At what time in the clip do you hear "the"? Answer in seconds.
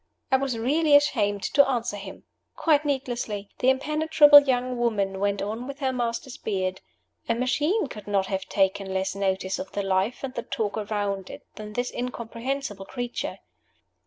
3.59-3.69, 9.73-9.83, 10.33-10.41